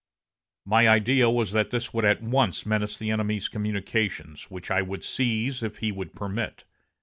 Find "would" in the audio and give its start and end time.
1.93-2.05, 4.81-5.03, 5.91-6.13